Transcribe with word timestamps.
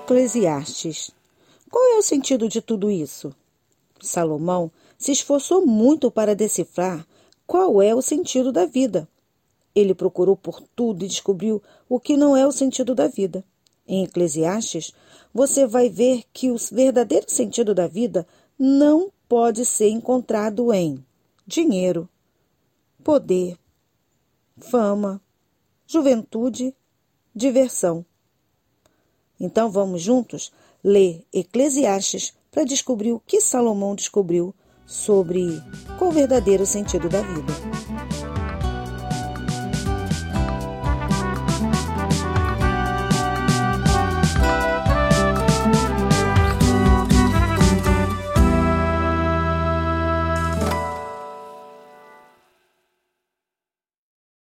Eclesiastes. 0.00 1.10
Qual 1.70 1.84
é 1.94 1.98
o 1.98 2.02
sentido 2.02 2.48
de 2.48 2.60
tudo 2.60 2.90
isso? 2.90 3.34
Salomão 4.00 4.70
se 4.98 5.12
esforçou 5.12 5.64
muito 5.66 6.10
para 6.10 6.34
decifrar 6.34 7.06
qual 7.46 7.80
é 7.82 7.94
o 7.94 8.02
sentido 8.02 8.50
da 8.50 8.66
vida. 8.66 9.08
Ele 9.74 9.94
procurou 9.94 10.36
por 10.36 10.60
tudo 10.74 11.04
e 11.04 11.08
descobriu 11.08 11.62
o 11.88 12.00
que 12.00 12.16
não 12.16 12.36
é 12.36 12.46
o 12.46 12.52
sentido 12.52 12.94
da 12.94 13.08
vida. 13.08 13.44
Em 13.86 14.04
Eclesiastes, 14.04 14.92
você 15.32 15.66
vai 15.66 15.88
ver 15.88 16.24
que 16.32 16.50
o 16.50 16.56
verdadeiro 16.72 17.26
sentido 17.30 17.74
da 17.74 17.86
vida 17.86 18.26
não 18.58 19.12
pode 19.28 19.64
ser 19.64 19.90
encontrado 19.90 20.72
em 20.72 21.04
dinheiro, 21.46 22.08
poder, 23.04 23.56
fama, 24.58 25.20
juventude, 25.86 26.74
diversão. 27.34 28.04
Então 29.40 29.70
vamos 29.70 30.02
juntos 30.02 30.52
ler 30.84 31.24
Eclesiastes 31.32 32.34
para 32.50 32.64
descobrir 32.64 33.12
o 33.12 33.22
que 33.26 33.40
Salomão 33.40 33.94
descobriu 33.94 34.54
sobre 34.86 35.62
qual 35.98 36.10
o 36.10 36.12
verdadeiro 36.12 36.66
sentido 36.66 37.08
da 37.08 37.22
vida. 37.22 37.52